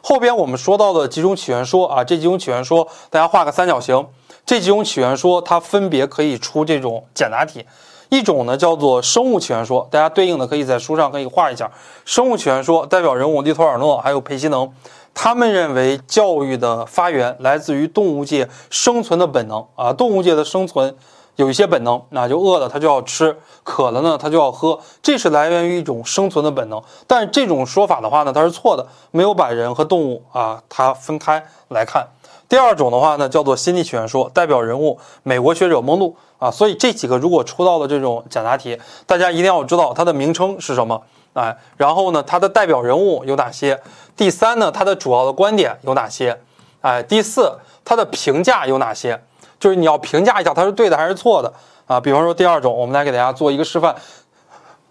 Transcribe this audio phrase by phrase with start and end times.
[0.00, 4.06] 后边我们说到的几种起源说啊，这几种起源说，大家画个三角形。
[4.46, 7.66] 这几种起源说，它分别可以出这种简答题。
[8.08, 11.70] 一种呢叫做生物起源说，大家对应的可以在书上可以画一下。
[12.06, 14.72] 生物起源说代表人物利托尔诺还有佩西能，
[15.12, 20.96] 他们认为教育的发源来自于动物界生存的本能啊，动物界的生存
[21.38, 26.82] 有一些本能，那就饿了它就要吃，渴了呢它就要喝，这是来源于一种生存的本能。
[27.06, 32.04] 但是这种说法的话呢，它是错的，没有把人和动物啊它分开来看。
[32.48, 41.00] 第二种的话呢，叫做心理起源说，代表人物美国学者蒙路啊，所以这几个如果出到了这种简答题，大家一定要知道它的名称是什么，
[41.34, 43.80] 哎，然后呢，它的代表人物有哪些？
[44.16, 46.36] 第三呢，它的主要的观点有哪些？
[46.80, 49.22] 哎，第四，它的评价有哪些？
[49.58, 51.52] 就是你要评价一下它是对的还是错的
[51.86, 52.00] 啊。
[52.00, 53.94] 比方说第二种，我们来给大家做一个示范，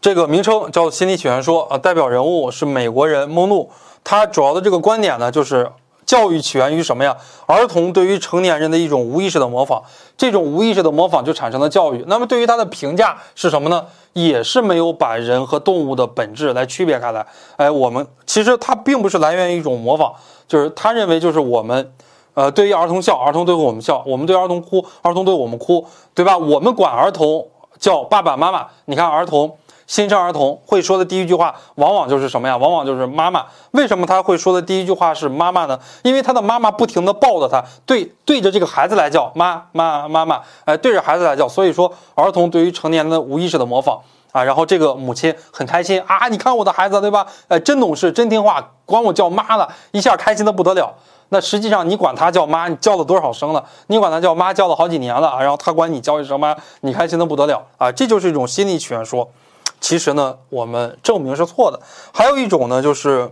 [0.01, 3.69] 这个名称叫心理起源说啊，代表人物是美国人蒙路，
[4.03, 5.71] 他主要的这个观点呢就是。
[6.07, 7.17] 教育起源于什么呀？
[7.47, 9.83] 儿童对于成年人的一种无意识的模仿，
[10.15, 12.01] 这种无意识的模仿就产生了教育。
[12.07, 13.85] 那么对于他的评价是什么呢？
[14.13, 17.27] 也是没有把人和动物的本质来区别开来。
[17.57, 20.13] 哎，我们其实他并不是来源于一种模仿，
[20.47, 21.91] 就是他认为就是我们，
[22.37, 26.37] 呃，对于儿童笑，儿童对我们笑；我们对儿童哭，儿童对我们哭，对吧？
[26.37, 27.47] 我们管儿童
[27.79, 28.67] 叫爸爸妈妈。
[28.85, 29.57] 你看儿童。
[29.87, 32.57] 新生儿童会说的第一句话，往往就是什么呀？
[32.57, 33.45] 往往就是妈妈。
[33.71, 35.79] 为什么他会说的第一句话是妈妈呢？
[36.03, 41.47] 因为他的妈妈不停地抱着他，对对着这个孩子来叫妈妈妈妈，哎，对着孩子来叫。
[41.47, 43.97] 所以说，儿童对于成年的无意识的模仿
[44.33, 47.25] 啊，然后这个母亲很开心啊，你看我的孩子对吧？
[47.47, 50.93] 哎，真懂事，真听话，管我叫妈了，一下开心的不得了。
[51.29, 53.63] 那实际上你管他叫妈，你叫了多少声了？
[53.87, 59.29] 你管他叫妈叫了好几年了啊，然后他管你叫一声妈，你开心的不得了啊，这就是一种心理起源说。
[59.79, 61.79] 其实呢，我们证明是错的。
[62.13, 63.31] 还有一种呢，就是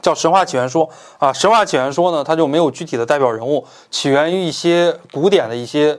[0.00, 1.32] 叫神话起源说啊。
[1.32, 5.98] 神话起源说呢，它就没有具体的代表人物，起源于一些古典的一些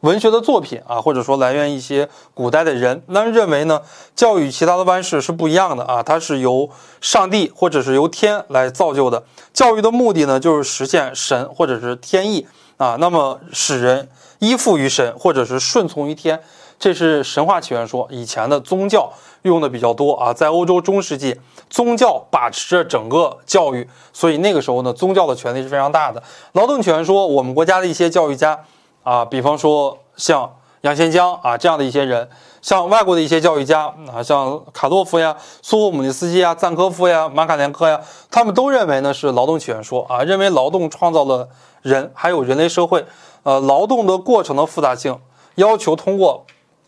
[0.00, 3.02] 文学的作品啊，或者说来源一些古代的人。
[3.06, 3.82] 那认为呢，
[4.14, 6.70] 教育其他的万事是不一样的啊，它是由
[7.00, 9.24] 上帝或者是由天来造就的。
[9.52, 12.46] 教育的目的呢，就是实现神或者是天意
[12.78, 14.08] 啊，那么使人
[14.38, 16.40] 依附于神或者是顺从于天。
[16.78, 19.12] 这是神话起源说，以前的宗教
[19.42, 21.36] 用的比较多啊，在欧洲中世纪，
[21.68, 26.22] 宗教把持着整个教育，所以那个时候呢，宗教的权力是非常大的。
[26.52, 28.60] 劳动起源说，我们国家的一些教育家
[29.02, 30.48] 啊，比方说像
[30.82, 32.28] 杨先江啊这样的一些人，
[32.62, 38.00] 像外国的一些教育家啊，像卡洛夫呀、苏霍姆尼斯基呀、赞科夫呀、马卡连科呀，
[38.30, 41.48] 他们都认为呢是劳动起源说啊，认为劳动创造了
[41.82, 43.04] 人，还有人类社会，
[43.42, 45.18] 呃，劳动的过程的复杂性
[45.56, 46.44] 要求通过。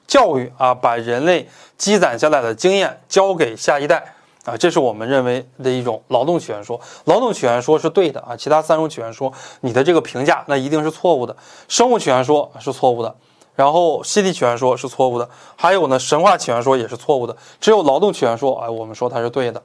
[0.07, 1.49] 教育啊，把人类
[1.79, 4.03] 积攒下来的经验交给下一代
[4.45, 6.81] 啊，这是我们认为的一种劳动起源说。
[7.05, 11.37] 劳动起源说是对的啊，其他三种起源说，你的这个评价那一定是错误的。
[11.69, 13.15] 生物起源说是错误的，
[13.61, 19.63] 然后西地起源说是错误的，还有呢，神话起源说也是错误的，只有劳动起源说，哎，我们说它是对的。